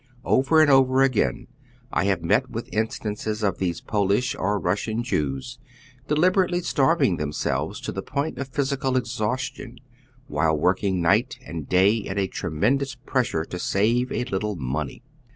[0.25, 1.45] Over and over again
[1.93, 5.59] I have met with instances of these Polish or Kussiaii Jews
[6.07, 9.77] deliberately starving themselves to the point of physical exhaustion,
[10.25, 15.03] while working night and day at a tremendous pressure to save a little money.